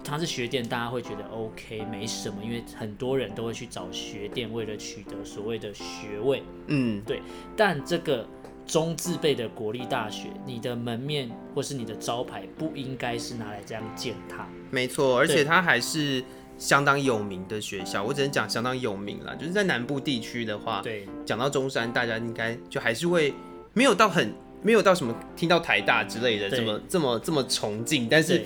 [0.03, 6.43] 他是学店，大家会觉得 OK 没什么，因为很多人都会去找学店，为了取得所谓的学位。
[6.67, 7.23] 嗯，对。
[7.57, 8.27] 但这个
[8.67, 14.49] 中字辈的国立大学，你的门面或是你的招牌不应该是拿来这样践踏。
[14.73, 16.25] 没错，而且他还是。
[16.59, 19.37] 相当有名的学校，我只能讲相当有名了。
[19.37, 23.35] 就是在南部地区的话，对，讲到中山，大家应该就还是会
[23.75, 24.33] 没有到很
[24.67, 28.43] 没有到什么听到台大之类的这么这么这么崇敬，但是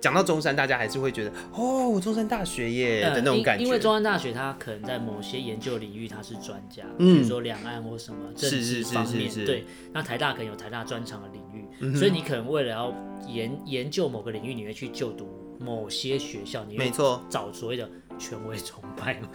[0.00, 3.64] 讲到中山，大家还是会觉得哦，中山大学耶的那种感觉。
[3.64, 9.64] 因为中山大学它可能在某些研究领域它是专家，比如说两岸或什么政治方面，对。
[9.92, 12.92] 那台大可能有台大专长的领域，所以你可能为了要
[13.28, 15.28] 研研究某个领域，你会去就读。
[15.62, 17.86] 某些学校，你没错，找所谓的
[18.18, 19.28] 权威崇拜嘛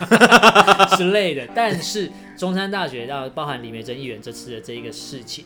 [0.98, 1.48] 之类的。
[1.54, 5.45] 但是中山大学，要包含李梅珍议员这次的这一个事情，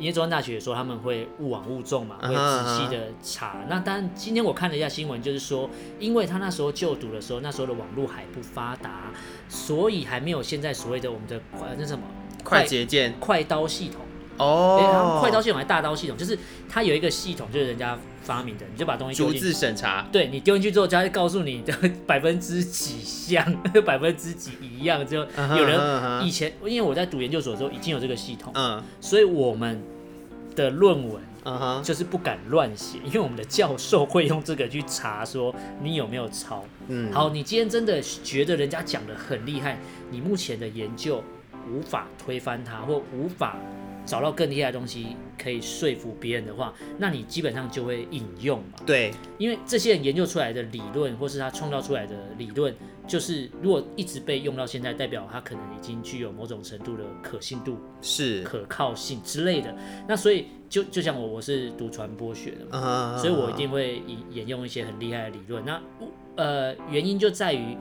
[0.00, 3.48] 因为中央大学也说他们会勿往勿重嘛，会仔细的查。
[3.48, 3.66] Uh huh.
[3.68, 9.12] 那当然，今天我看了一下新闻，就是说，因为他那时候就读的时候，那时候的网络还不发达，
[9.48, 12.02] 所以还没有现在所谓的我们的快那什么
[12.42, 14.00] 快捷键、快刀系统
[14.40, 17.98] 哦、欸，快刀系统还是大刀系统，就是它有一个系统，就是人家。
[18.22, 21.74] 发明的，你就把东西逐字审查，对，你丢进去之后，就会告诉你的
[22.06, 23.44] 百分之几像，
[23.84, 25.26] 百分之几一样，就
[25.56, 25.80] 有人
[26.22, 29.82] 以前，因为我在读研究所的时候已经有这个系统，嗯，所以我们
[30.54, 39.78] 的论文，嗯哼，就是不敢乱写，因为我们的教授会用这个去查，说你有没有抄，嗯，好，你今天真的觉得人家讲的很厉害，
[40.10, 41.24] 你目前的研究
[41.68, 43.56] 无法推翻它，或无法。
[44.10, 48.80] 找到更厉害的东西可以说服别人的话，那你基本上就会引用嘛。
[48.84, 52.74] 对，因为这些人研究出来的理论，或是他创造出来的理论，
[53.06, 59.72] 就是如果一直被用到现在，代表他可能已经具有某种程度的可信度、是可靠性之类的。
[60.08, 63.20] 那所以就就像我，我是读传播学的嘛，uh.
[63.20, 65.64] 所以我一定会引引用一些很厉害的理论。
[65.64, 65.80] 那
[66.34, 67.76] 呃，原因就在于。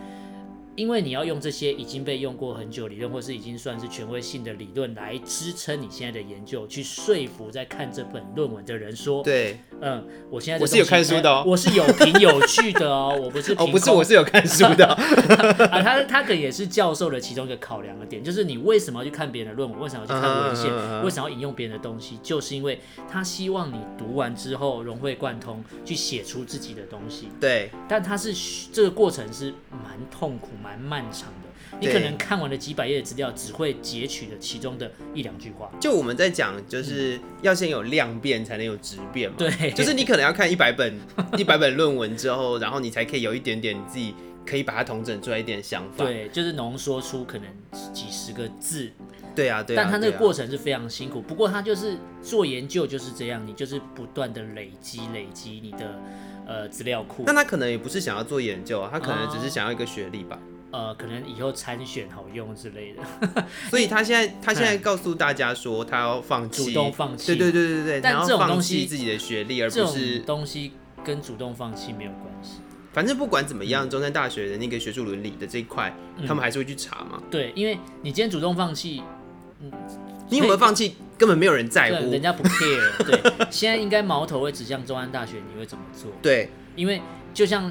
[0.80, 14.86] 因为你要用这些已经被用过很久理论，或是已经算是权威性的理论来支撑你现在的研究，去说服在看这本论文的人说，对，嗯，我现在我是有看书的哦，我是有凭有据的哦，我不是哦，不是，我是有看书的
[15.70, 21.04] 啊，他他可也是教授的其中一个考量的点，就是你为什么要去看别人的论文，为什么要去看文献，uh uh.
[21.04, 22.80] 为什么要引用别人的东西，就是因为
[23.12, 28.34] 他希望你读完之后融会贯通，去写出自己的东西，对，但他是
[28.72, 30.69] 这个过程是蛮痛苦蛮。
[30.70, 35.72] 蛮漫长的，你可能看完了几百页的资料，只会截取了其中的一两句话。
[35.80, 39.36] 就我们在讲，就是要先有量变才能有质变嘛。
[39.38, 41.00] 对，就是你可能要看一百本
[41.38, 44.14] 一百本论文之后，然后你才可以有一点点你自己
[44.46, 46.06] 可以把它统整出来一点想法。
[46.06, 47.48] 对，就是浓缩出可能
[47.92, 48.92] 几十个字。
[49.36, 49.82] 对啊，对啊。
[49.82, 56.00] 但他那个过程是非常辛苦，不过他就是做研究就是这样，你就是不断的累积累积你的
[56.46, 57.24] 呃资料库。
[57.26, 60.38] 但他可能也不是想要做研究啊，他可能只是想要一个学历吧。
[60.72, 63.04] 呃，可能以后参选好用之类的。
[63.70, 67.28] 所以他现在他现在告诉大家说，他要放弃，主动放弃。
[67.28, 68.02] 对对对对对。
[68.02, 72.60] 但这种东西自己的学历，而不是东西跟主动放弃没有关系。
[72.92, 75.94] 反正不管怎么样，中山大学的那个学术伦理的这一块，
[76.28, 77.22] 他们还是会去查嘛。
[77.30, 79.02] 对，因为你今天主动放弃。
[79.62, 79.72] 嗯，
[80.30, 80.96] 你有没有放弃？
[81.18, 83.04] 根本没有人在乎，人家不 care。
[83.04, 86.10] 对，现在应该矛头会指向中山大学，你会怎么做？
[86.22, 87.02] 对，因为
[87.34, 87.70] 就像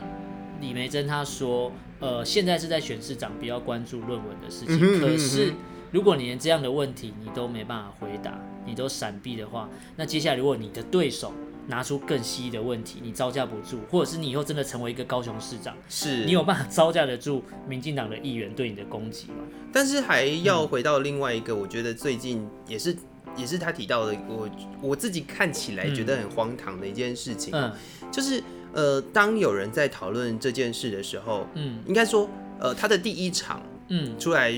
[0.60, 4.76] 李梅珍她说，呃，现在是在选市长，比较关注论文的事情。
[4.76, 5.00] 嗯哼嗯哼。
[5.00, 5.52] 可是，
[5.90, 11.32] 如果你连这样的问题你都没办法回答，你都闪避的话，那接下来如果你的对手
[11.66, 19.44] 拿出更犀利的问题，你招架不住，或者是你以后真的成为一个高雄市长，是你有办法招架得住民进党的议员对你的攻击吗？
[19.72, 22.96] 但是还要回到另外一个，我觉得最近也是
[23.36, 24.48] 也是他提到的，我
[24.80, 27.70] 我自己看起来觉得很荒唐的一件事情，嗯，
[28.10, 32.28] 就是呃，当有人在讨论这件事的时候，嗯，应该说
[32.60, 33.62] 呃，他的第一场。
[33.90, 34.52] 嗯，出来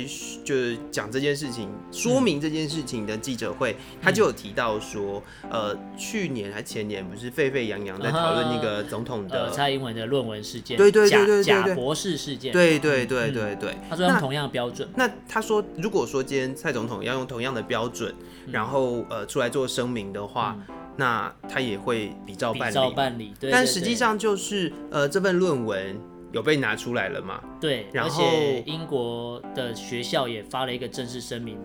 [0.44, 13.76] 就是讲这件事情，说明这件事情的记者会，嗯、他就有提到说，呃，去年还前年不是沸沸扬扬在讨论那个总统的、呃、蔡英文的论文事件，对对对对假博士事件，对对对对对。
[13.88, 18.12] 他说用同样的标准，那，那他说如果说今天蔡总统要用同样的标准，
[18.50, 23.32] 然后呃出来做声明的话，嗯、那他也会比照办理，比照办理。
[23.50, 25.98] 但实际上就是呃这份论文。
[26.32, 27.40] 有被拿出来了嘛？
[27.60, 31.58] 对，然后而且英国的学校也发了一个正式声明，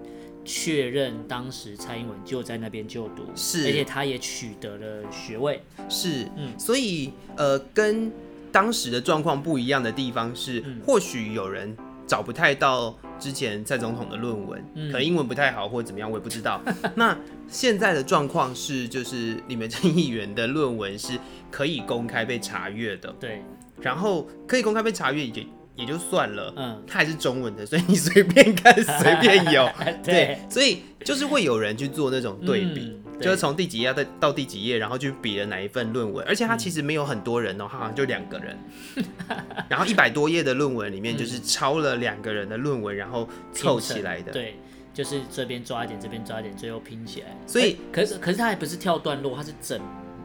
[0.43, 8.11] 确认当时蔡英文就在那边就读，是，而且他也取得了学位，是，嗯，所以呃，跟
[8.51, 16.59] 当时的状况不一样的地方是，嗯、或许有人找不太到之前蔡总统的论文，嗯、可能英文不太好或者怎么样，我也不知道。
[16.95, 17.15] 那
[17.47, 21.13] 现在的状况是，就是李眉蓁议员的论文是
[21.51, 23.41] 可以公开被查阅的，对。
[23.81, 29.69] 然后可以公开被查阅也也就算了，嗯，它还是中文的，所以你随便看随便有，
[30.01, 38.57] 对，对，所以就是会有人去做那种对比，嗯、就是从第几页到到第几页，然后去比了哪一份论文，而且它其实没有很多人哦，它好像就两个人，
[39.67, 44.57] 然后一百多页的论文里面就是抄了两个人的论文，然后凑起来的，对，
[44.95, 49.79] 就是这边抓一点，这边抓一点，最后拼起来，所以可是可是它还不是跳段落，它是整。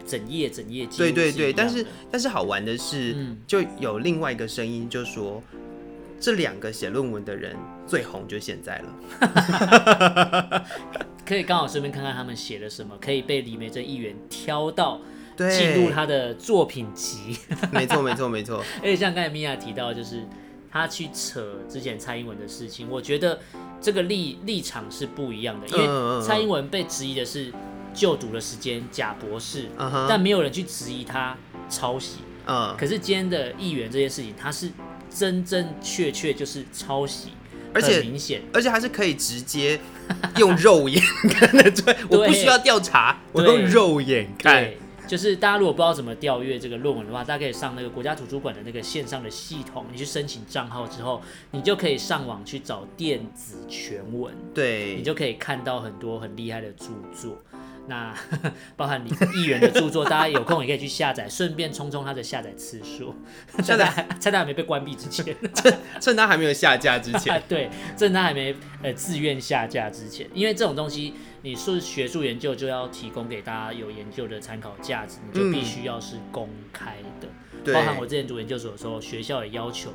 [0.06, 5.40] 整页整页，对对对，但是但是好玩的是，嗯、就有另外一个声音，就说
[6.18, 7.54] 这两个写论文的人
[7.86, 10.66] 最红就现在了，
[11.24, 15.00] 可以刚好顺便看看他们写了什么，可以被李梅这议员挑到
[15.36, 17.36] 进入他的作品集。
[17.70, 20.24] 没错没错没错，而且像刚才米娅提到，就是
[20.72, 23.40] 他去扯之前蔡英文的事情，我觉得
[23.80, 27.52] 这个立立场是不一样的，因为蔡英文被质疑的是。
[27.92, 30.06] 就读的时间假博士，uh huh.
[30.08, 31.36] 但没有人去质疑他
[31.68, 32.18] 抄袭。
[32.46, 32.76] Uh.
[32.76, 34.70] 可是今天的议员这件事情，他是
[35.12, 37.30] 真真确确就是抄袭，
[37.74, 39.80] 而且明显，而且还是可以直接
[40.36, 44.70] 用肉眼看得出来， 我不需要调查，我用肉眼看。
[45.10, 51.20] 就是大家如果不知道怎么调阅这个论文的话，大家可以上那个国家图书馆的那个线上的系统，你去申请账号之后，
[51.50, 57.36] 你就可以上网去找电子全文，对，你就可以看到很多很厉害的著作。
[57.86, 58.14] 那
[58.76, 63.14] 包含你议员的著作，大家有空也可以去下载， 顺便冲冲他的下载次数。
[63.62, 77.28] 下载在他还没被关闭之前，趁趁他还没有下架之前，对，趁他还没呃自愿下架之前，因为这种东西你是学术研究，就要提供给大家有研究的参考价值，你就必须要是公开的。
[77.64, 79.90] 嗯、包含我之前读研究所的时候，学校也要求，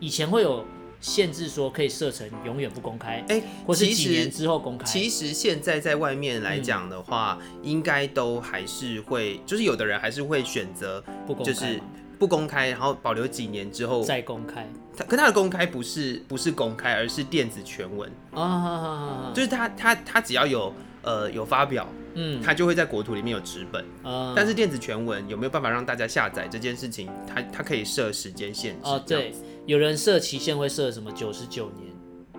[0.00, 0.64] 以前会有。
[1.04, 4.86] 限制说可以设成永远不公开，哎、欸，或是几年之后公开。
[4.86, 11.80] 其实现在在外面来讲的话，嗯、应该都还是会，就是有的人还是会选择不公开，就是
[12.18, 14.66] 不公开，然后保留几年之后再公开。
[14.96, 24.32] 他可他的公开不是不是公开，而是电子全文啊，就是他他他只要有呃有发表，嗯，他就会在国土里面有纸本啊。
[24.34, 28.88] 但是电子全文有没有办法让大家下载这件事情，他他可以设时间限制。
[28.88, 29.34] 哦，对。
[29.66, 31.92] 有人设期限会设什么九十九年？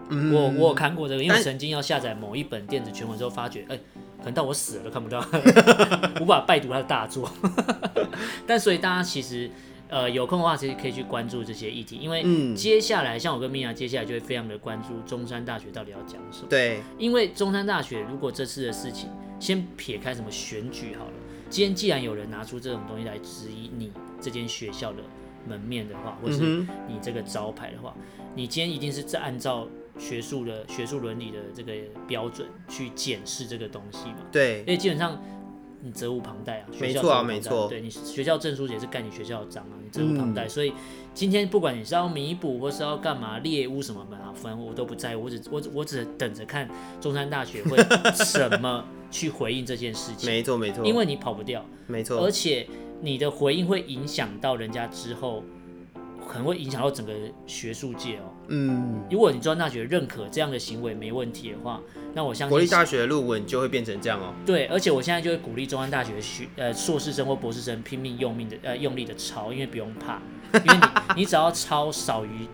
[0.09, 3.81] 嗯、我我有看过这个，因为曾经要下载某一本电子全文之后，发觉哎、欸，
[4.19, 5.19] 可能到我死了都看不到，
[6.21, 7.27] 无法拜读他的大作。
[8.45, 9.49] 但所以大家其实
[9.89, 12.23] 呃，有空的话其实可以去关注这些议题，因为
[12.53, 16.47] 接下来、嗯、像我跟米娅，接下来就会非常的关注中山大学到底要讲什么。
[16.47, 19.09] 对，因为中山大学如果这次的事情，
[19.39, 21.13] 先撇开什么选举好了，
[21.49, 24.99] 今天既然有人拿出这种东西来质疑你这间学校的
[25.47, 29.67] 门面的话，或是你这个招牌的话，嗯、你今天一定是在按照
[29.97, 31.73] 学术的学术伦理的这个
[32.07, 34.17] 标准去检视这个东西嘛？
[34.31, 35.21] 对，因为基本上。
[35.81, 37.67] 你责无旁贷啊，没错啊，没错。
[37.67, 40.45] 对，你学校证书也是盖你学校的章啊，你责无旁贷。
[40.45, 40.73] 嗯、所以
[41.13, 46.67] 今天不管你是要弥补或是要干嘛猎巫什么的啊，反正我都不在乎，我只我我只等着看
[46.99, 47.77] 中山大学会
[48.15, 50.25] 什么去回应这件事情。
[50.27, 52.17] 没错没错，因为你跑不掉，没错。
[52.25, 52.67] 而且
[53.01, 55.43] 你的回应会影响到人家之后。
[56.27, 57.13] 可能会影响到整个
[57.45, 58.33] 学术界哦。
[58.47, 61.79] 嗯，如果你中央大学认可这样的行为没问题的话，
[62.15, 64.33] 那我相信国立大学的论文就会变成这样哦。
[64.43, 70.19] 对，而且我现在就会鼓励中央大学学呃硕士生或博士生拼命用命的呃用力的抄，因为不用怕，
[70.53, 72.47] 因为你你只要抄少于。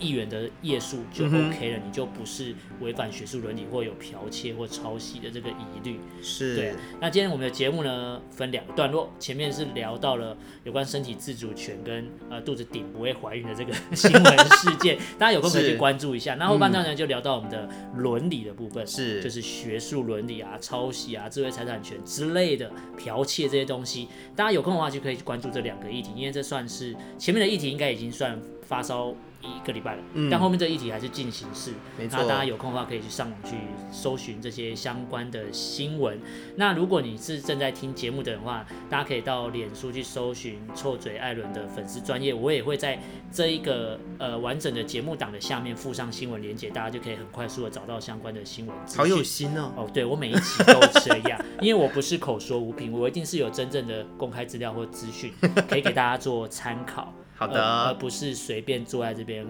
[0.00, 6.00] 议员的页数就 OK 了，嗯、你就不是违反学术伦理或有剽窃或抄袭的这个疑虑。
[6.22, 6.74] 是，对。
[7.00, 16.34] 那今天我们的节目呢，分两个段落，前面是聊到了有关身体自主权跟呃肚子顶不会怀孕的这个 新闻事件，大家有空可以去关注一下。
[16.34, 29.14] 那后半段呢，就聊到我们的伦理的部分，是，就是学术伦理啊、抄袭啊、智慧财产权之类的剽窃这些东西，大家有空的话就可以去关注这两个议题，因为这算是前面的议题应该已经算发烧。
[29.42, 31.72] 一个礼拜了，嗯、但后面这一题还是进行式。
[31.98, 33.56] 没错，那大家有空的话可以去上网去
[33.90, 36.18] 搜寻这些相关的新闻。
[36.56, 42.98] 那如果你是正在听节目的人的话，大家可以到脸书去搜寻臭嘴艾伦的粉丝专业，我也会在
[43.32, 48.76] 这一个呃完整的节目档的下面附上新闻连接，大家就可以很快速的找到相关的新闻。
[48.96, 49.72] 好有心哦！
[49.76, 55.32] 哦，对，我每一期都这样， 因为我不是口说无凭，我一定是有真正的公开资料或资讯
[55.68, 57.12] 可以给大家做参考。
[57.40, 59.46] 好的，而不是随便坐在这边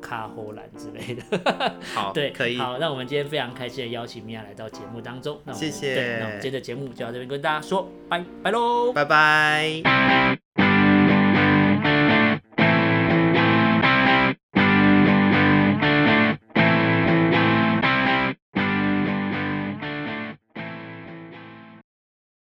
[0.00, 1.22] 卡喉兰之类的。
[1.94, 2.56] 好， 对，可以。
[2.56, 5.38] 好，那我们今天非常开心的邀请米娅来到节目当中。
[5.44, 5.94] 那我们谢谢。
[5.94, 10.43] 对，那我们今天的节目就到这边跟大家说拜拜喽，拜拜。